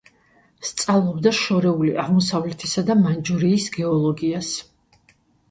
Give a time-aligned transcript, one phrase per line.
[0.69, 4.53] სწავლობდა შორეული აღმოსავლეთისა და მანჯურიის გეოლოგიას.